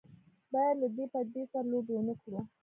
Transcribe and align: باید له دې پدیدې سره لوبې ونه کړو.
باید 0.51 0.75
له 0.81 0.87
دې 0.95 1.05
پدیدې 1.13 1.43
سره 1.51 1.65
لوبې 1.71 1.93
ونه 1.95 2.13
کړو. 2.21 2.39